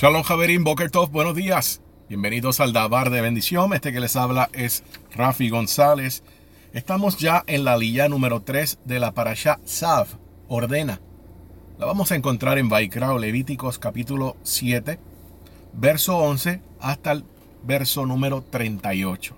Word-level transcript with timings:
Shalom 0.00 0.22
Javerín, 0.22 0.64
Boker 0.64 0.90
Tov, 0.90 1.10
buenos 1.10 1.34
días. 1.34 1.82
Bienvenidos 2.08 2.60
al 2.60 2.72
Dabar 2.72 3.10
de 3.10 3.20
Bendición. 3.20 3.74
Este 3.74 3.92
que 3.92 4.00
les 4.00 4.16
habla 4.16 4.48
es 4.54 4.82
Rafi 5.14 5.50
González. 5.50 6.22
Estamos 6.72 7.18
ya 7.18 7.44
en 7.46 7.64
la 7.64 7.76
lilla 7.76 8.08
número 8.08 8.40
3 8.40 8.78
de 8.86 8.98
la 8.98 9.12
parasha 9.12 9.60
Sav, 9.66 10.06
ordena. 10.48 11.02
La 11.78 11.84
vamos 11.84 12.12
a 12.12 12.16
encontrar 12.16 12.56
en 12.56 12.70
Vaikra 12.70 13.12
Levíticos 13.18 13.78
capítulo 13.78 14.38
7, 14.42 14.98
verso 15.74 16.16
11 16.16 16.62
hasta 16.80 17.12
el 17.12 17.26
verso 17.62 18.06
número 18.06 18.40
38. 18.40 19.36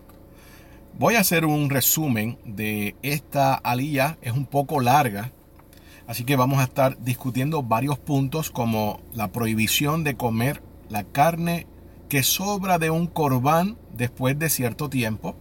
Voy 0.96 1.16
a 1.16 1.22
hacer 1.22 1.44
un 1.44 1.70
resumen 1.70 2.38
de 2.44 2.94
esta 3.02 3.54
alía, 3.54 4.16
es 4.22 4.32
un 4.32 4.46
poco 4.46 4.80
larga, 4.80 5.32
Así 6.06 6.24
que 6.24 6.36
vamos 6.36 6.58
a 6.58 6.64
estar 6.64 7.02
discutiendo 7.02 7.62
varios 7.62 7.98
puntos 7.98 8.50
como 8.50 9.00
la 9.14 9.28
prohibición 9.28 10.04
de 10.04 10.16
comer 10.16 10.62
la 10.88 11.04
carne 11.04 11.66
que 12.08 12.22
sobra 12.22 12.78
de 12.78 12.90
un 12.90 13.06
corbán 13.06 13.78
después 13.94 14.38
de 14.38 14.50
cierto 14.50 14.90
tiempo, 14.90 15.36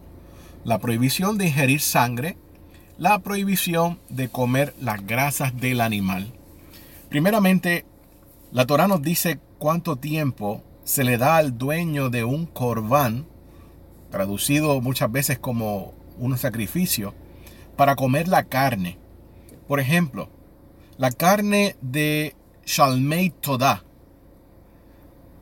la 0.64 0.80
prohibición 0.80 1.38
de 1.38 1.48
ingerir 1.48 1.82
sangre, 1.82 2.38
la 2.98 3.20
prohibición 3.20 4.00
de 4.10 4.30
comer 4.30 4.74
las 4.80 5.06
grasas 5.06 5.58
del 5.58 5.82
animal. 5.82 6.32
Primeramente, 7.10 7.86
la 8.52 8.66
Torah 8.66 8.88
nos 8.88 9.02
dice 9.02 9.40
cuánto 9.58 9.96
tiempo 9.98 10.64
se 10.84 11.04
le 11.04 11.18
da 11.18 11.38
al 11.38 11.58
dueño 11.58 12.10
de 12.10 12.24
un 12.24 12.46
corbán, 12.46 13.26
traducido 14.10 14.80
muchas 14.82 15.12
veces 15.12 15.40
como 15.40 15.94
un 16.18 16.38
sacrificio, 16.38 17.14
para 17.76 17.96
comer 17.96 18.28
la 18.28 18.44
carne. 18.44 18.98
Por 19.68 19.80
ejemplo, 19.80 20.30
la 21.02 21.10
carne 21.10 21.78
de 21.82 22.36
Shalmei 22.64 23.32
Todah. 23.32 23.84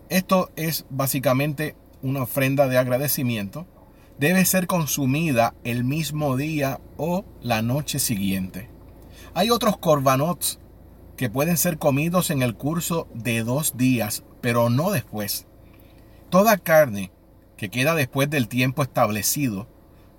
Esto 0.08 0.52
es 0.56 0.86
básicamente 0.90 1.76
una 2.02 2.24
ofrenda 2.24 2.70
de 2.70 2.78
agradecimiento. 2.78 3.68
Debe 4.18 4.46
ser 4.46 4.68
consumida 4.68 5.54
el 5.66 5.84
mismo 5.84 6.38
día 6.38 6.80
o 6.96 7.26
la 7.42 7.62
noche 7.62 8.00
siguiente. 8.00 8.70
Hay 9.34 9.50
otros 9.50 9.78
corbanots 9.78 10.62
que 11.18 11.30
pueden 11.30 11.58
ser 11.58 11.78
comidos 11.78 12.30
en 12.30 12.42
el 12.42 12.56
curso 12.56 13.10
de 13.14 13.44
dos 13.44 13.76
días, 13.76 14.24
pero 14.40 14.70
no 14.70 14.92
después. 14.92 15.46
Toda 16.30 16.56
carne 16.56 17.12
que 17.58 17.68
queda 17.68 17.96
después 17.96 18.30
del 18.30 18.48
tiempo 18.48 18.82
establecido 18.82 19.68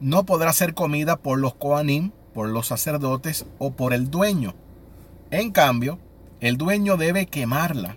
no 0.00 0.26
podrá 0.26 0.52
ser 0.52 0.74
comida 0.74 1.16
por 1.16 1.38
los 1.38 1.54
Koanim, 1.54 2.10
por 2.34 2.50
los 2.50 2.66
sacerdotes 2.66 3.46
o 3.58 3.70
por 3.70 3.94
el 3.94 4.10
dueño. 4.10 4.54
En 5.30 5.52
cambio, 5.52 5.98
el 6.40 6.56
dueño 6.56 6.96
debe 6.96 7.26
quemarla. 7.26 7.96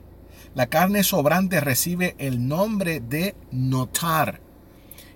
La 0.53 0.67
carne 0.67 1.03
sobrante 1.03 1.59
recibe 1.61 2.15
el 2.19 2.47
nombre 2.47 2.99
de 2.99 3.35
notar 3.51 4.41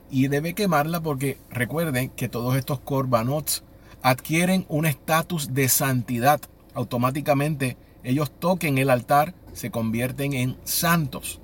y 0.10 0.28
debe 0.28 0.56
quemarla 0.56 1.02
porque 1.02 1.38
recuerden 1.52 2.10
que 2.10 2.28
todos 2.28 2.56
estos 2.56 2.80
corbanots 2.80 3.64
adquieren 4.02 4.66
un 4.68 4.86
estatus 4.88 5.54
de 5.54 5.70
santidad. 5.70 6.42
Automáticamente 6.74 7.78
ellos 8.04 8.32
toquen 8.32 8.78
el 8.80 8.90
altar, 8.90 9.36
se 9.54 9.70
convierten 9.70 10.34
en 10.34 10.58
santos. 10.64 11.40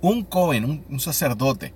Un 0.00 0.22
Cohen, 0.24 0.84
un, 0.88 1.00
sacerdote, 1.00 1.74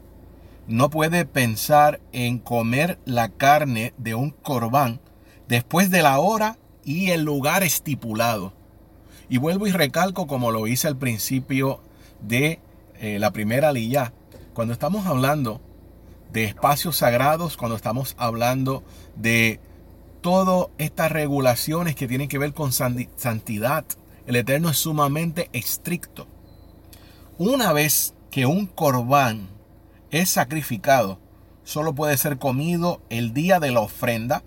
no 0.69 0.91
puede 0.91 1.27
pensar 1.27 2.00
en 2.12 2.39
comer 2.39 2.98
la 3.05 3.30
carne 3.30 3.95
de 3.98 4.14
un 4.14 4.30
corbán 4.30 5.00
después 5.48 5.91
de 5.91 6.02
la 6.02 6.19
hora 6.20 6.56
y 6.85 7.11
el 7.11 7.23
lugar 7.23 7.63
estipulado. 7.63 8.53
Y 9.29 9.39
vuelvo 9.39 9.67
y 9.67 9.73
recalco 9.73 10.27
como 10.27 10.51
lo 10.51 10.67
hice 10.67 10.89
al 10.89 10.97
principio 10.97 11.81
de 12.20 12.61
eh, 13.01 13.19
la 13.19 13.33
primera 13.33 13.73
lilla. 13.73 14.13
Cuando 14.53 14.73
estamos 14.73 15.07
hablando 15.07 15.61
de 16.33 16.45
espacios 16.45 16.97
sagrados, 16.97 17.57
cuando 17.57 17.77
estamos 17.77 18.14
hablando 18.19 18.83
de 19.17 19.61
todas 20.20 20.69
estas 20.79 21.11
regulaciones 21.11 21.95
que 21.95 22.08
tienen 22.08 22.29
que 22.29 22.39
ver 22.39 22.53
con 22.53 22.73
santidad, 22.73 23.85
el 24.27 24.37
Eterno 24.37 24.70
es 24.70 24.79
sumamente 24.79 25.48
estricto. 25.53 26.27
Una 27.39 27.73
vez 27.73 28.14
que 28.31 28.47
un 28.47 28.67
corbán 28.67 29.48
es 30.11 30.31
sacrificado, 30.31 31.19
solo 31.64 31.95
puede 31.95 32.17
ser 32.17 32.39
comido 32.39 33.01
el 33.11 33.35
día 33.35 33.58
de 33.58 33.70
la 33.70 33.81
ofrenda, 33.81 34.42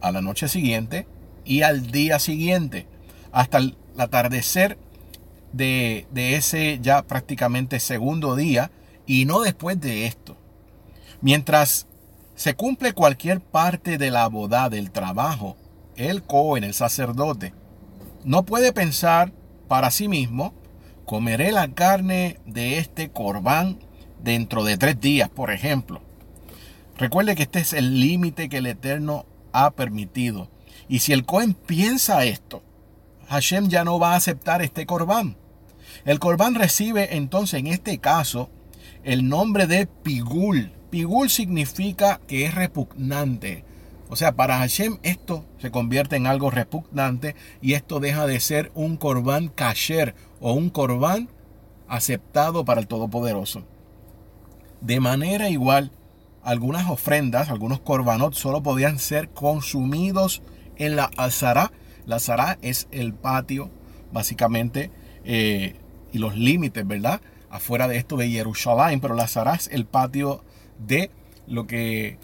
a 0.00 0.12
la 0.12 0.22
noche 0.22 0.48
siguiente 0.48 1.06
y 1.44 1.62
al 1.62 1.90
día 1.90 2.18
siguiente, 2.18 2.86
hasta 3.32 3.58
el 3.58 3.76
atardecer 3.98 4.78
de, 5.52 6.06
de 6.12 6.36
ese 6.36 6.78
ya 6.80 7.02
prácticamente 7.02 7.80
segundo 7.80 8.36
día 8.36 8.70
y 9.06 9.24
no 9.24 9.40
después 9.40 9.80
de 9.80 10.06
esto. 10.06 10.36
Mientras 11.20 11.86
se 12.34 12.54
cumple 12.54 12.92
cualquier 12.92 13.40
parte 13.40 13.98
de 13.98 14.10
la 14.10 14.26
boda 14.28 14.70
del 14.70 14.90
trabajo, 14.90 15.56
el 15.96 16.22
Cohen, 16.22 16.64
el 16.64 16.74
sacerdote, 16.74 17.52
no 18.24 18.44
puede 18.44 18.72
pensar 18.72 19.32
para 19.68 19.90
sí 19.90 20.08
mismo, 20.08 20.54
comeré 21.04 21.52
la 21.52 21.68
carne 21.68 22.38
de 22.46 22.78
este 22.78 23.10
corbán 23.10 23.78
dentro 24.22 24.64
de 24.64 24.76
tres 24.76 25.00
días, 25.00 25.28
por 25.28 25.50
ejemplo. 25.50 26.00
Recuerde 26.96 27.34
que 27.34 27.44
este 27.44 27.60
es 27.60 27.72
el 27.72 28.00
límite 28.00 28.48
que 28.48 28.58
el 28.58 28.66
Eterno 28.66 29.26
ha 29.52 29.70
permitido. 29.70 30.48
Y 30.90 30.98
si 30.98 31.12
el 31.12 31.24
Cohen 31.24 31.54
piensa 31.54 32.24
esto, 32.24 32.64
Hashem 33.28 33.68
ya 33.68 33.84
no 33.84 34.00
va 34.00 34.14
a 34.14 34.16
aceptar 34.16 34.60
este 34.60 34.86
corbán. 34.86 35.36
El 36.04 36.18
corbán 36.18 36.56
recibe 36.56 37.16
entonces 37.16 37.60
en 37.60 37.68
este 37.68 37.98
caso 37.98 38.50
el 39.04 39.28
nombre 39.28 39.68
de 39.68 39.86
pigul. 39.86 40.72
Pigul 40.90 41.30
significa 41.30 42.20
que 42.26 42.44
es 42.44 42.56
repugnante. 42.56 43.64
O 44.08 44.16
sea, 44.16 44.32
para 44.32 44.58
Hashem 44.58 44.98
esto 45.04 45.44
se 45.58 45.70
convierte 45.70 46.16
en 46.16 46.26
algo 46.26 46.50
repugnante 46.50 47.36
y 47.62 47.74
esto 47.74 48.00
deja 48.00 48.26
de 48.26 48.40
ser 48.40 48.72
un 48.74 48.96
corbán 48.96 49.46
kasher 49.46 50.16
o 50.40 50.54
un 50.54 50.70
corbán 50.70 51.28
aceptado 51.86 52.64
para 52.64 52.80
el 52.80 52.88
Todopoderoso. 52.88 53.62
De 54.80 54.98
manera 54.98 55.50
igual, 55.50 55.92
algunas 56.42 56.90
ofrendas, 56.90 57.48
algunos 57.48 57.78
corbanot 57.78 58.34
solo 58.34 58.60
podían 58.64 58.98
ser 58.98 59.28
consumidos 59.28 60.42
en 60.80 60.96
la 60.96 61.10
Azara. 61.16 61.70
La 62.06 62.16
Azara 62.16 62.58
es 62.62 62.88
el 62.90 63.14
patio, 63.14 63.70
básicamente, 64.12 64.90
eh, 65.24 65.76
y 66.10 66.18
los 66.18 66.36
límites, 66.36 66.86
¿verdad? 66.86 67.20
Afuera 67.50 67.86
de 67.86 67.98
esto 67.98 68.16
de 68.16 68.28
Jerusalén, 68.28 69.00
pero 69.00 69.14
la 69.14 69.24
Azara 69.24 69.54
es 69.54 69.68
el 69.68 69.84
patio 69.84 70.42
de 70.78 71.10
lo 71.46 71.66
que, 71.66 72.18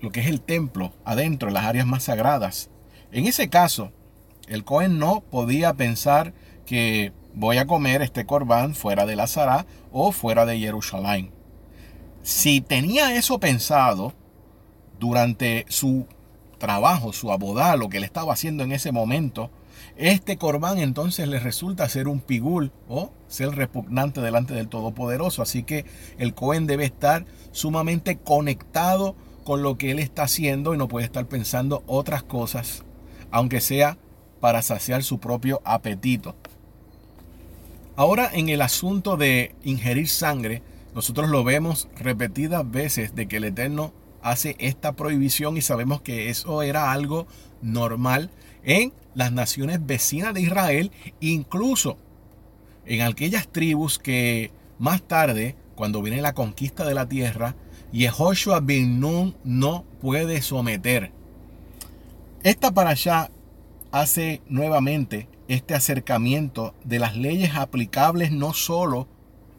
lo 0.00 0.10
que 0.10 0.20
es 0.20 0.26
el 0.26 0.40
templo, 0.40 0.92
adentro, 1.04 1.48
en 1.48 1.54
las 1.54 1.64
áreas 1.64 1.86
más 1.86 2.04
sagradas. 2.04 2.68
En 3.12 3.26
ese 3.26 3.48
caso, 3.48 3.92
el 4.48 4.64
Cohen 4.64 4.98
no 4.98 5.20
podía 5.20 5.72
pensar 5.74 6.34
que 6.66 7.12
voy 7.34 7.58
a 7.58 7.66
comer 7.66 8.02
este 8.02 8.26
corbán 8.26 8.74
fuera 8.74 9.06
de 9.06 9.16
la 9.16 9.24
Azara 9.24 9.66
o 9.92 10.10
fuera 10.10 10.44
de 10.44 10.58
Jerusalén. 10.58 11.30
Si 12.22 12.60
tenía 12.60 13.14
eso 13.14 13.38
pensado 13.38 14.12
durante 14.98 15.64
su 15.68 16.06
trabajo, 16.58 17.12
su 17.12 17.32
abodá, 17.32 17.76
lo 17.76 17.88
que 17.88 17.98
él 17.98 18.04
estaba 18.04 18.32
haciendo 18.32 18.64
en 18.64 18.72
ese 18.72 18.92
momento, 18.92 19.50
este 19.96 20.36
corbán 20.36 20.78
entonces 20.78 21.26
le 21.28 21.40
resulta 21.40 21.88
ser 21.88 22.08
un 22.08 22.20
pigul 22.20 22.70
o 22.88 23.10
ser 23.26 23.50
repugnante 23.50 24.20
delante 24.20 24.54
del 24.54 24.68
Todopoderoso. 24.68 25.42
Así 25.42 25.62
que 25.62 25.84
el 26.18 26.34
Cohen 26.34 26.66
debe 26.66 26.84
estar 26.84 27.24
sumamente 27.52 28.16
conectado 28.16 29.16
con 29.44 29.62
lo 29.62 29.78
que 29.78 29.90
él 29.90 29.98
está 29.98 30.24
haciendo 30.24 30.74
y 30.74 30.78
no 30.78 30.88
puede 30.88 31.06
estar 31.06 31.26
pensando 31.26 31.82
otras 31.86 32.22
cosas, 32.22 32.84
aunque 33.30 33.60
sea 33.60 33.98
para 34.40 34.62
saciar 34.62 35.02
su 35.02 35.18
propio 35.18 35.60
apetito. 35.64 36.36
Ahora 37.96 38.30
en 38.32 38.48
el 38.48 38.62
asunto 38.62 39.16
de 39.16 39.56
ingerir 39.64 40.08
sangre, 40.08 40.62
nosotros 40.94 41.28
lo 41.28 41.42
vemos 41.42 41.88
repetidas 41.96 42.70
veces 42.70 43.14
de 43.14 43.26
que 43.26 43.38
el 43.38 43.44
Eterno 43.44 43.92
hace 44.22 44.56
esta 44.58 44.92
prohibición 44.92 45.56
y 45.56 45.62
sabemos 45.62 46.00
que 46.02 46.30
eso 46.30 46.62
era 46.62 46.92
algo 46.92 47.26
normal 47.62 48.30
en 48.64 48.92
las 49.14 49.32
naciones 49.32 49.84
vecinas 49.84 50.34
de 50.34 50.42
Israel, 50.42 50.92
incluso 51.20 51.96
en 52.86 53.02
aquellas 53.02 53.48
tribus 53.48 53.98
que 53.98 54.50
más 54.78 55.02
tarde, 55.02 55.56
cuando 55.74 56.02
viene 56.02 56.22
la 56.22 56.34
conquista 56.34 56.86
de 56.86 56.94
la 56.94 57.08
tierra, 57.08 57.54
Yehoshua 57.92 58.60
bin 58.60 59.00
Nun 59.00 59.36
no 59.44 59.84
puede 60.00 60.42
someter. 60.42 61.12
Esta 62.42 62.70
para 62.72 62.90
allá 62.90 63.30
hace 63.90 64.42
nuevamente 64.48 65.28
este 65.48 65.74
acercamiento 65.74 66.74
de 66.84 66.98
las 66.98 67.16
leyes 67.16 67.56
aplicables 67.56 68.30
no 68.30 68.52
solo 68.52 69.08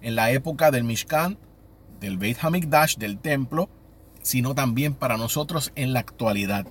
en 0.02 0.16
la 0.16 0.32
época 0.32 0.72
del 0.72 0.84
Mishkan, 0.84 1.38
del 2.00 2.18
Beit 2.18 2.38
Hamikdash, 2.42 2.98
del 2.98 3.18
templo, 3.18 3.70
sino 4.22 4.56
también 4.56 4.94
para 4.94 5.18
nosotros 5.18 5.72
en 5.76 5.94
la 5.94 6.00
actualidad. 6.00 6.66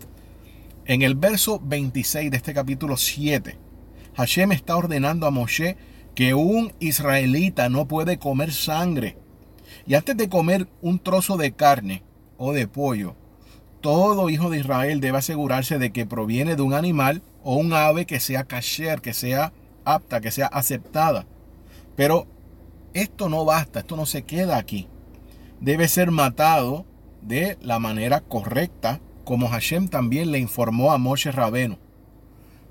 En 0.84 1.02
el 1.02 1.14
verso 1.14 1.60
26 1.62 2.30
de 2.30 2.36
este 2.36 2.54
capítulo 2.54 2.96
7, 2.96 3.58
Hashem 4.16 4.52
está 4.52 4.76
ordenando 4.76 5.26
a 5.26 5.30
Moshe 5.30 5.76
que 6.14 6.34
un 6.34 6.72
israelita 6.80 7.68
no 7.68 7.86
puede 7.86 8.18
comer 8.18 8.52
sangre. 8.52 9.16
Y 9.86 9.94
antes 9.94 10.16
de 10.16 10.28
comer 10.28 10.66
un 10.80 10.98
trozo 10.98 11.36
de 11.36 11.52
carne 11.52 12.02
o 12.36 12.52
de 12.52 12.66
pollo, 12.66 13.14
todo 13.80 14.28
hijo 14.28 14.50
de 14.50 14.58
Israel 14.58 15.00
debe 15.00 15.18
asegurarse 15.18 15.78
de 15.78 15.92
que 15.92 16.06
proviene 16.06 16.56
de 16.56 16.62
un 16.62 16.74
animal 16.74 17.22
o 17.44 17.54
un 17.54 17.72
ave 17.72 18.06
que 18.06 18.18
sea 18.18 18.44
kasher, 18.44 19.00
que 19.00 19.12
sea 19.12 19.52
apta, 19.84 20.20
que 20.20 20.30
sea 20.30 20.46
aceptada. 20.46 21.26
Pero 21.94 22.26
esto 22.94 23.28
no 23.28 23.44
basta, 23.44 23.80
esto 23.80 23.96
no 23.96 24.06
se 24.06 24.22
queda 24.22 24.56
aquí. 24.56 24.88
Debe 25.60 25.86
ser 25.88 26.10
matado 26.10 26.84
de 27.22 27.58
la 27.60 27.78
manera 27.78 28.20
correcta, 28.20 29.00
como 29.24 29.48
Hashem 29.48 29.88
también 29.88 30.32
le 30.32 30.38
informó 30.38 30.92
a 30.92 30.98
Moshe 30.98 31.32
Rabeno. 31.32 31.78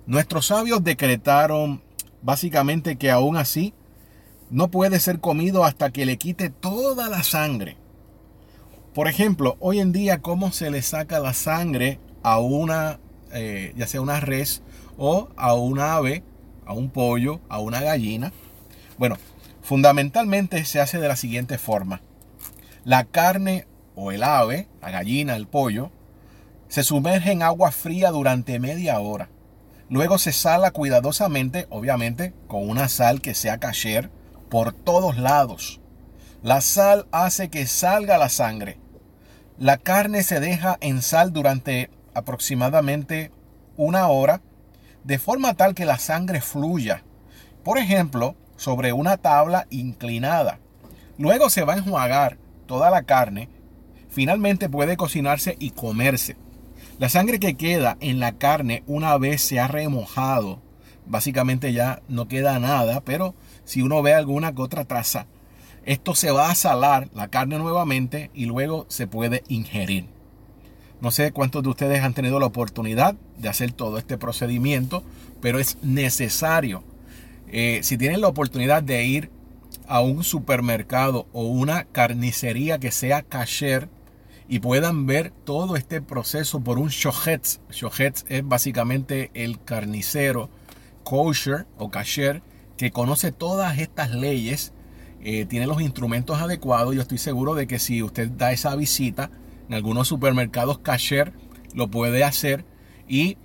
Nuestros 0.05 0.47
sabios 0.47 0.83
decretaron 0.83 1.83
básicamente 2.21 2.95
que 2.95 3.11
aún 3.11 3.37
así 3.37 3.73
no 4.49 4.69
puede 4.69 4.99
ser 4.99 5.19
comido 5.19 5.65
hasta 5.65 5.91
que 5.91 6.05
le 6.05 6.17
quite 6.17 6.49
toda 6.49 7.09
la 7.09 7.23
sangre. 7.23 7.77
Por 8.93 9.07
ejemplo, 9.07 9.57
hoy 9.59 9.79
en 9.79 9.91
día, 9.91 10.21
¿cómo 10.21 10.51
se 10.51 10.71
le 10.71 10.81
saca 10.81 11.19
la 11.19 11.33
sangre 11.33 11.99
a 12.23 12.39
una, 12.39 12.99
eh, 13.31 13.73
ya 13.75 13.85
sea 13.85 14.01
una 14.01 14.19
res 14.19 14.63
o 14.97 15.29
a 15.35 15.53
un 15.53 15.79
ave, 15.79 16.23
a 16.65 16.73
un 16.73 16.89
pollo, 16.89 17.39
a 17.49 17.59
una 17.59 17.81
gallina? 17.81 18.31
Bueno, 18.97 19.17
fundamentalmente 19.61 20.65
se 20.65 20.79
hace 20.79 20.99
de 20.99 21.07
la 21.07 21.15
siguiente 21.15 21.57
forma. 21.57 22.01
La 22.85 23.03
carne 23.03 23.67
o 23.97 24.13
el 24.13 24.23
ave, 24.23 24.69
la 24.81 24.91
gallina, 24.91 25.35
el 25.35 25.47
pollo, 25.47 25.91
se 26.69 26.83
sumerge 26.83 27.33
en 27.33 27.43
agua 27.43 27.71
fría 27.71 28.11
durante 28.11 28.59
media 28.59 28.97
hora. 29.01 29.27
Luego 29.89 30.17
se 30.17 30.31
sala 30.31 30.71
cuidadosamente, 30.71 31.67
obviamente, 31.69 32.33
con 32.47 32.69
una 32.69 32.87
sal 32.87 33.19
que 33.19 33.33
sea 33.33 33.57
kasher 33.57 34.09
por 34.49 34.71
todos 34.71 35.17
lados. 35.17 35.81
La 36.41 36.61
sal 36.61 37.07
hace 37.11 37.49
que 37.49 37.67
salga 37.67 38.17
la 38.17 38.29
sangre 38.29 38.79
la 39.59 39.77
carne 39.77 40.21
se 40.21 40.39
deja 40.39 40.77
en 40.81 41.01
sal 41.01 41.33
durante 41.33 41.89
aproximadamente 42.13 43.31
una 43.75 44.07
hora, 44.07 44.41
de 45.03 45.17
forma 45.17 45.55
tal 45.55 45.73
que 45.73 45.85
la 45.85 45.97
sangre 45.97 46.41
fluya. 46.41 47.03
Por 47.63 47.79
ejemplo, 47.79 48.35
sobre 48.55 48.93
una 48.93 49.17
tabla 49.17 49.65
inclinada. 49.71 50.59
Luego 51.17 51.49
se 51.49 51.63
va 51.63 51.73
a 51.73 51.77
enjuagar 51.77 52.37
toda 52.67 52.91
la 52.91 53.01
carne. 53.01 53.49
Finalmente 54.17 54.67
puede 54.67 54.97
cocinarse 54.97 55.57
y 55.59 55.69
comerse. 55.69 56.37
La 56.97 57.07
sangre 57.07 57.39
que 57.39 57.53
queda 57.53 57.97
en 57.99 58.19
la 58.19 58.31
carne 58.31 58.81
una 58.87 59.15
vez 59.19 59.43
se 59.43 59.59
ha 59.59 59.67
remojado, 59.67 60.59
básicamente 61.05 61.71
ya 61.71 62.01
no 62.07 62.27
queda 62.27 62.57
nada, 62.57 63.01
pero 63.01 63.35
si 63.63 63.83
uno 63.83 64.01
ve 64.01 64.15
alguna 64.15 64.55
que 64.55 64.63
otra 64.63 64.85
traza 64.85 65.27
esto 65.85 66.15
se 66.15 66.31
va 66.31 66.49
a 66.49 66.55
salar 66.55 67.09
la 67.13 67.27
carne 67.27 67.59
nuevamente 67.59 68.31
y 68.33 68.45
luego 68.45 68.87
se 68.89 69.05
puede 69.05 69.43
ingerir. 69.49 70.07
No 70.99 71.11
sé 71.11 71.31
cuántos 71.31 71.61
de 71.61 71.69
ustedes 71.69 72.01
han 72.01 72.15
tenido 72.15 72.39
la 72.39 72.47
oportunidad 72.47 73.13
de 73.37 73.49
hacer 73.49 73.71
todo 73.71 73.99
este 73.99 74.17
procedimiento, 74.17 75.03
pero 75.41 75.59
es 75.59 75.77
necesario. 75.83 76.83
Eh, 77.49 77.81
si 77.83 77.99
tienen 77.99 78.21
la 78.21 78.29
oportunidad 78.29 78.81
de 78.81 79.05
ir 79.05 79.29
a 79.87 80.01
un 80.01 80.23
supermercado 80.23 81.27
o 81.33 81.43
una 81.43 81.83
carnicería 81.83 82.79
que 82.79 82.89
sea 82.89 83.21
kasher 83.21 83.89
y 84.49 84.59
puedan 84.59 85.05
ver 85.05 85.31
todo 85.43 85.75
este 85.75 86.01
proceso 86.01 86.61
por 86.61 86.79
un 86.79 86.89
shohetz. 86.89 87.59
Shohetz 87.69 88.23
es 88.29 88.47
básicamente 88.47 89.31
el 89.33 89.61
carnicero 89.63 90.49
kosher 91.03 91.65
o 91.77 91.89
kasher 91.89 92.41
que 92.77 92.91
conoce 92.91 93.31
todas 93.31 93.79
estas 93.79 94.11
leyes 94.11 94.73
eh, 95.21 95.45
tiene 95.45 95.67
los 95.67 95.81
instrumentos 95.81 96.39
adecuados. 96.39 96.95
Yo 96.95 97.01
estoy 97.01 97.17
seguro 97.17 97.55
de 97.55 97.67
que 97.67 97.79
si 97.79 98.03
usted 98.03 98.29
da 98.29 98.51
esa 98.51 98.75
visita 98.75 99.31
en 99.67 99.73
algunos 99.73 100.07
supermercados 100.07 100.79
cashier, 100.79 101.33
lo 101.73 101.89
puede 101.89 102.23
hacer 102.23 102.65
y 103.07 103.37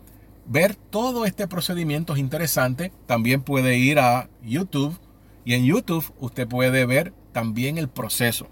ver 0.47 0.75
todo 0.75 1.25
este 1.25 1.49
procedimiento 1.49 2.15
es 2.15 2.21
interesante. 2.21 2.93
También 3.07 3.43
puede 3.43 3.79
ir 3.79 3.99
a 3.99 4.29
YouTube 4.43 4.99
y 5.45 5.55
en 5.55 5.65
YouTube 5.65 6.13
usted 6.19 6.47
puede 6.47 6.87
ver 6.87 7.13
también 7.33 7.79
el 7.79 7.89
proceso. 7.89 8.49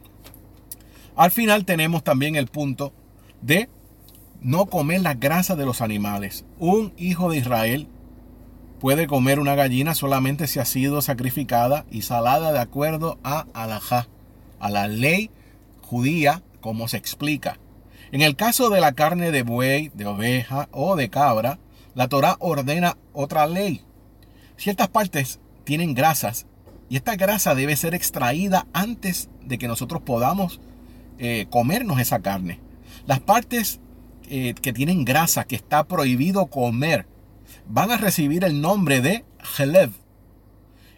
Al 1.20 1.30
final 1.30 1.66
tenemos 1.66 2.02
también 2.02 2.34
el 2.34 2.46
punto 2.46 2.94
de 3.42 3.68
no 4.40 4.64
comer 4.64 5.02
la 5.02 5.12
grasa 5.12 5.54
de 5.54 5.66
los 5.66 5.82
animales. 5.82 6.46
Un 6.58 6.94
hijo 6.96 7.28
de 7.28 7.36
Israel 7.36 7.88
puede 8.80 9.06
comer 9.06 9.38
una 9.38 9.54
gallina 9.54 9.94
solamente 9.94 10.46
si 10.46 10.60
ha 10.60 10.64
sido 10.64 11.02
sacrificada 11.02 11.84
y 11.90 12.00
salada 12.00 12.54
de 12.54 12.58
acuerdo 12.60 13.18
a 13.22 13.44
Alajá, 13.52 14.08
a 14.60 14.70
la 14.70 14.88
ley 14.88 15.30
judía, 15.82 16.42
como 16.62 16.88
se 16.88 16.96
explica. 16.96 17.58
En 18.12 18.22
el 18.22 18.34
caso 18.34 18.70
de 18.70 18.80
la 18.80 18.92
carne 18.92 19.30
de 19.30 19.42
buey, 19.42 19.90
de 19.92 20.06
oveja 20.06 20.70
o 20.72 20.96
de 20.96 21.10
cabra, 21.10 21.58
la 21.94 22.08
Torah 22.08 22.36
ordena 22.38 22.96
otra 23.12 23.46
ley. 23.46 23.82
Ciertas 24.56 24.88
partes 24.88 25.38
tienen 25.64 25.92
grasas 25.92 26.46
y 26.88 26.96
esta 26.96 27.16
grasa 27.16 27.54
debe 27.54 27.76
ser 27.76 27.94
extraída 27.94 28.66
antes 28.72 29.28
de 29.44 29.58
que 29.58 29.68
nosotros 29.68 30.00
podamos 30.00 30.62
eh, 31.22 31.46
comernos 31.50 32.00
esa 32.00 32.20
carne. 32.20 32.60
Las 33.06 33.20
partes 33.20 33.78
eh, 34.30 34.54
que 34.54 34.72
tienen 34.72 35.04
grasa 35.04 35.44
que 35.44 35.54
está 35.54 35.84
prohibido 35.84 36.46
comer 36.46 37.06
van 37.66 37.90
a 37.90 37.98
recibir 37.98 38.42
el 38.42 38.62
nombre 38.62 39.02
de 39.02 39.26
Helev. 39.58 39.90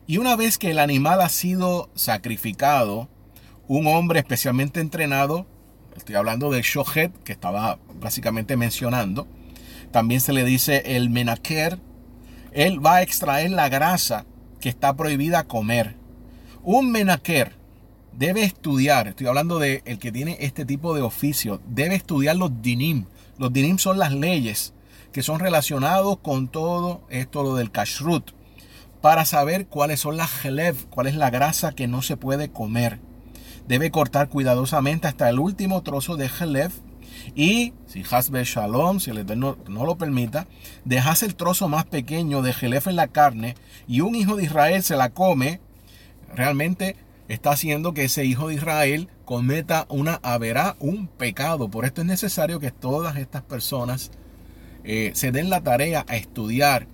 Y 0.06 0.18
una 0.18 0.36
vez 0.36 0.58
que 0.58 0.70
el 0.70 0.78
animal 0.78 1.20
ha 1.22 1.28
sido 1.28 1.90
sacrificado, 1.96 3.08
un 3.66 3.88
hombre 3.88 4.20
especialmente 4.20 4.78
entrenado, 4.78 5.44
estoy 5.96 6.14
hablando 6.14 6.50
del 6.52 6.62
Shohet 6.62 7.12
que 7.24 7.32
estaba 7.32 7.80
básicamente 8.00 8.56
mencionando, 8.56 9.26
también 9.90 10.20
se 10.20 10.32
le 10.32 10.44
dice 10.44 10.96
el 10.96 11.10
Menaker, 11.10 11.80
él 12.52 12.84
va 12.84 12.96
a 12.96 13.02
extraer 13.02 13.50
la 13.50 13.68
grasa 13.68 14.24
que 14.60 14.68
está 14.68 14.94
prohibida 14.94 15.48
comer. 15.48 15.96
Un 16.62 16.92
Menaker 16.92 17.56
debe 18.16 18.42
estudiar, 18.42 19.08
estoy 19.08 19.26
hablando 19.26 19.58
de 19.58 19.82
el 19.84 19.98
que 19.98 20.12
tiene 20.12 20.36
este 20.40 20.64
tipo 20.64 20.94
de 20.94 21.02
oficio, 21.02 21.60
debe 21.66 21.94
estudiar 21.94 22.36
los 22.36 22.62
dinim. 22.62 23.06
Los 23.38 23.52
dinim 23.52 23.78
son 23.78 23.98
las 23.98 24.12
leyes 24.12 24.74
que 25.12 25.22
son 25.22 25.40
relacionados 25.40 26.18
con 26.18 26.48
todo 26.48 27.02
esto 27.10 27.42
lo 27.42 27.54
del 27.54 27.70
kashrut 27.70 28.30
para 29.00 29.24
saber 29.24 29.66
cuáles 29.66 30.00
son 30.00 30.16
las 30.16 30.30
gelev, 30.30 30.76
cuál 30.88 31.06
es 31.06 31.16
la 31.16 31.28
grasa 31.28 31.72
que 31.72 31.88
no 31.88 32.02
se 32.02 32.16
puede 32.16 32.50
comer. 32.50 33.00
Debe 33.66 33.90
cortar 33.90 34.28
cuidadosamente 34.28 35.08
hasta 35.08 35.28
el 35.28 35.38
último 35.38 35.82
trozo 35.82 36.16
de 36.16 36.28
gelev 36.28 36.72
y 37.34 37.72
si 37.86 38.04
Hasbe 38.08 38.44
Shalom, 38.44 39.00
si 39.00 39.10
el 39.10 39.18
Eterno 39.18 39.58
no 39.68 39.84
lo 39.84 39.96
permita, 39.96 40.46
dejas 40.84 41.22
el 41.22 41.34
trozo 41.34 41.68
más 41.68 41.84
pequeño 41.84 42.42
de 42.42 42.52
gelef 42.52 42.86
en 42.86 42.96
la 42.96 43.08
carne 43.08 43.54
y 43.86 44.00
un 44.00 44.14
hijo 44.14 44.36
de 44.36 44.44
Israel 44.44 44.82
se 44.82 44.96
la 44.96 45.10
come, 45.10 45.60
realmente 46.34 46.96
está 47.28 47.50
haciendo 47.50 47.94
que 47.94 48.04
ese 48.04 48.24
hijo 48.24 48.48
de 48.48 48.54
Israel 48.54 49.08
cometa 49.24 49.86
una 49.88 50.20
haberá 50.22 50.76
un 50.78 51.06
pecado. 51.06 51.70
Por 51.70 51.84
esto 51.84 52.00
es 52.02 52.06
necesario 52.06 52.60
que 52.60 52.70
todas 52.70 53.16
estas 53.16 53.42
personas 53.42 54.10
eh, 54.84 55.12
se 55.14 55.32
den 55.32 55.50
la 55.50 55.62
tarea 55.62 56.04
a 56.08 56.16
estudiar 56.16 56.86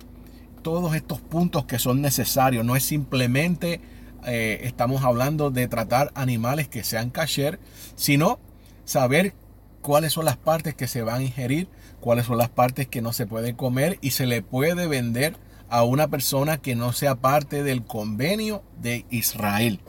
todos 0.61 0.95
estos 0.95 1.21
puntos 1.21 1.65
que 1.65 1.79
son 1.79 2.01
necesarios. 2.01 2.65
No 2.65 2.75
es 2.75 2.83
simplemente 2.83 3.81
eh, 4.25 4.61
estamos 4.63 5.03
hablando 5.03 5.49
de 5.51 5.67
tratar 5.67 6.11
animales 6.15 6.67
que 6.67 6.83
sean 6.83 7.09
kasher, 7.09 7.59
sino 7.95 8.39
saber 8.85 9.33
cuáles 9.81 10.13
son 10.13 10.25
las 10.25 10.37
partes 10.37 10.75
que 10.75 10.87
se 10.87 11.01
van 11.01 11.21
a 11.21 11.23
ingerir, 11.23 11.67
cuáles 11.99 12.25
son 12.25 12.37
las 12.37 12.49
partes 12.49 12.87
que 12.87 13.01
no 13.01 13.13
se 13.13 13.25
pueden 13.25 13.55
comer 13.55 13.97
y 14.01 14.11
se 14.11 14.25
le 14.25 14.41
puede 14.41 14.87
vender 14.87 15.35
a 15.69 15.83
una 15.83 16.07
persona 16.07 16.57
que 16.57 16.75
no 16.75 16.93
sea 16.93 17.15
parte 17.15 17.63
del 17.63 17.83
convenio 17.83 18.63
de 18.81 19.05
Israel. 19.09 19.79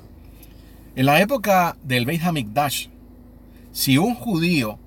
En 0.96 1.06
la 1.06 1.20
época 1.20 1.76
del 1.84 2.04
Beit 2.04 2.20
Hamikdash, 2.24 2.88
si 3.70 3.96
un 3.96 4.16
judío 4.16 4.80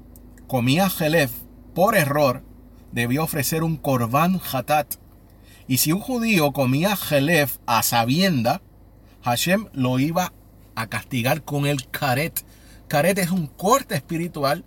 comía 0.47 0.89
jelef 0.89 1.31
por 1.73 1.95
error, 1.95 2.43
debió 2.91 3.23
ofrecer 3.23 3.63
un 3.63 3.77
korban 3.77 4.41
hatat. 4.51 4.95
Y 5.65 5.77
si 5.77 5.93
un 5.93 6.01
judío 6.01 6.51
comía 6.51 6.97
jelef 6.97 7.57
a 7.65 7.83
sabienda, 7.83 8.61
Hashem 9.21 9.67
lo 9.71 9.97
iba 9.97 10.33
a 10.75 10.87
castigar 10.87 11.43
con 11.43 11.65
el 11.65 11.87
karet. 11.89 12.43
Karet 12.89 13.17
es 13.19 13.31
un 13.31 13.47
corte 13.47 13.95
espiritual. 13.95 14.65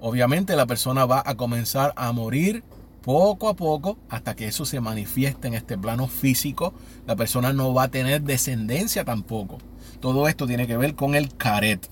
Obviamente 0.00 0.56
la 0.56 0.66
persona 0.66 1.06
va 1.06 1.22
a 1.24 1.36
comenzar 1.36 1.92
a 1.94 2.10
morir 2.10 2.64
poco 3.04 3.50
a 3.50 3.54
poco 3.54 3.98
hasta 4.08 4.34
que 4.34 4.46
eso 4.46 4.64
se 4.64 4.80
manifieste 4.80 5.46
en 5.48 5.54
este 5.54 5.76
plano 5.76 6.08
físico. 6.08 6.72
La 7.06 7.16
persona 7.16 7.52
no 7.52 7.74
va 7.74 7.84
a 7.84 7.90
tener 7.90 8.22
descendencia 8.22 9.04
tampoco. 9.04 9.58
Todo 10.00 10.26
esto 10.26 10.46
tiene 10.46 10.66
que 10.66 10.78
ver 10.78 10.94
con 10.94 11.14
el 11.14 11.36
karet. 11.36 11.88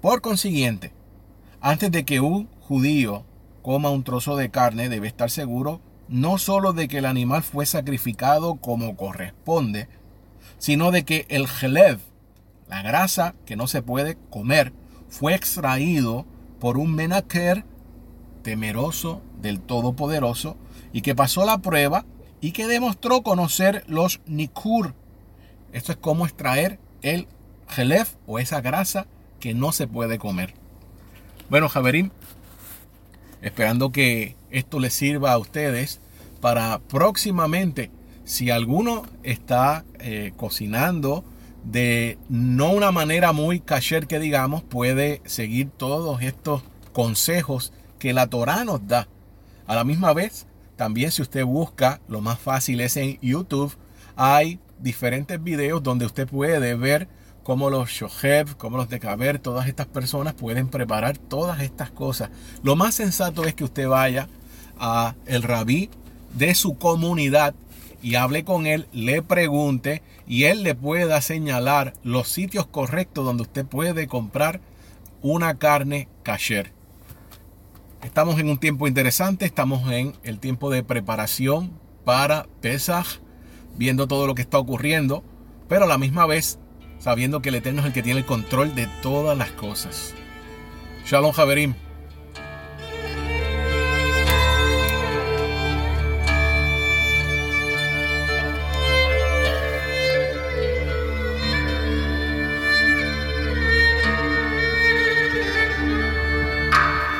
Por 0.00 0.20
consiguiente, 0.20 0.92
antes 1.60 1.92
de 1.92 2.04
que 2.04 2.20
un 2.20 2.48
judío 2.60 3.24
coma 3.62 3.90
un 3.90 4.02
trozo 4.02 4.36
de 4.36 4.50
carne 4.50 4.88
debe 4.88 5.06
estar 5.06 5.30
seguro 5.30 5.80
no 6.08 6.38
solo 6.38 6.72
de 6.72 6.88
que 6.88 6.98
el 6.98 7.06
animal 7.06 7.44
fue 7.44 7.64
sacrificado 7.64 8.56
como 8.56 8.96
corresponde, 8.96 9.88
sino 10.58 10.90
de 10.90 11.04
que 11.04 11.24
el 11.28 11.46
Jelev, 11.46 12.00
la 12.68 12.82
grasa 12.82 13.34
que 13.46 13.56
no 13.56 13.68
se 13.68 13.82
puede 13.82 14.18
comer, 14.28 14.72
fue 15.08 15.34
extraído 15.34 16.26
por 16.58 16.78
un 16.78 16.94
menaker 16.94 17.64
temeroso 18.42 19.22
del 19.40 19.60
Todopoderoso 19.60 20.56
y 20.92 21.02
que 21.02 21.14
pasó 21.14 21.44
la 21.44 21.58
prueba 21.58 22.04
y 22.40 22.52
que 22.52 22.66
demostró 22.66 23.22
conocer 23.22 23.84
los 23.86 24.20
nikur. 24.26 24.94
Esto 25.72 25.92
es 25.92 25.98
cómo 25.98 26.26
extraer 26.26 26.78
el 27.02 27.26
gelef 27.68 28.14
o 28.26 28.38
esa 28.38 28.60
grasa 28.60 29.06
que 29.40 29.54
no 29.54 29.72
se 29.72 29.86
puede 29.86 30.18
comer. 30.18 30.54
Bueno, 31.48 31.68
Javerín, 31.68 32.12
esperando 33.40 33.90
que 33.92 34.36
esto 34.50 34.78
les 34.78 34.94
sirva 34.94 35.32
a 35.32 35.38
ustedes 35.38 36.00
para 36.40 36.78
próximamente, 36.80 37.90
si 38.24 38.50
alguno 38.50 39.04
está 39.22 39.84
eh, 39.98 40.32
cocinando 40.36 41.24
de 41.64 42.18
no 42.28 42.70
una 42.70 42.90
manera 42.90 43.32
muy 43.32 43.60
kasher 43.60 44.06
que 44.06 44.18
digamos, 44.18 44.62
puede 44.62 45.20
seguir 45.24 45.70
todos 45.70 46.22
estos 46.22 46.62
consejos 46.92 47.72
que 48.02 48.12
la 48.12 48.26
Torah 48.26 48.64
nos 48.64 48.84
da. 48.88 49.06
A 49.64 49.76
la 49.76 49.84
misma 49.84 50.12
vez, 50.12 50.48
también 50.74 51.12
si 51.12 51.22
usted 51.22 51.44
busca, 51.44 52.00
lo 52.08 52.20
más 52.20 52.40
fácil 52.40 52.80
es 52.80 52.96
en 52.96 53.16
YouTube, 53.20 53.76
hay 54.16 54.58
diferentes 54.80 55.40
videos 55.40 55.84
donde 55.84 56.04
usted 56.04 56.26
puede 56.26 56.74
ver 56.74 57.06
cómo 57.44 57.70
los 57.70 57.90
Shoheb, 57.90 58.56
cómo 58.56 58.76
los 58.76 58.88
Dekaber, 58.88 59.38
todas 59.38 59.68
estas 59.68 59.86
personas 59.86 60.34
pueden 60.34 60.66
preparar 60.66 61.16
todas 61.16 61.60
estas 61.60 61.92
cosas. 61.92 62.30
Lo 62.64 62.74
más 62.74 62.96
sensato 62.96 63.44
es 63.44 63.54
que 63.54 63.62
usted 63.62 63.86
vaya 63.86 64.26
a 64.80 65.14
el 65.26 65.44
rabí 65.44 65.88
de 66.34 66.56
su 66.56 66.76
comunidad 66.78 67.54
y 68.02 68.16
hable 68.16 68.42
con 68.42 68.66
él, 68.66 68.88
le 68.92 69.22
pregunte 69.22 70.02
y 70.26 70.46
él 70.46 70.64
le 70.64 70.74
pueda 70.74 71.20
señalar 71.20 71.94
los 72.02 72.26
sitios 72.26 72.66
correctos 72.66 73.24
donde 73.24 73.44
usted 73.44 73.64
puede 73.64 74.08
comprar 74.08 74.60
una 75.22 75.56
carne 75.56 76.08
kasher. 76.24 76.81
Estamos 78.02 78.40
en 78.40 78.50
un 78.50 78.58
tiempo 78.58 78.88
interesante, 78.88 79.44
estamos 79.44 79.90
en 79.92 80.12
el 80.24 80.40
tiempo 80.40 80.70
de 80.70 80.82
preparación 80.82 81.78
para 82.04 82.48
Pesach, 82.60 83.20
viendo 83.76 84.08
todo 84.08 84.26
lo 84.26 84.34
que 84.34 84.42
está 84.42 84.58
ocurriendo, 84.58 85.22
pero 85.68 85.84
a 85.84 85.86
la 85.86 85.98
misma 85.98 86.26
vez 86.26 86.58
sabiendo 86.98 87.40
que 87.40 87.50
el 87.50 87.54
Eterno 87.54 87.80
es 87.80 87.86
el 87.86 87.92
que 87.92 88.02
tiene 88.02 88.18
el 88.18 88.26
control 88.26 88.74
de 88.74 88.88
todas 89.02 89.38
las 89.38 89.52
cosas. 89.52 90.14
Shalom 91.06 91.30
Javerim. 91.30 91.74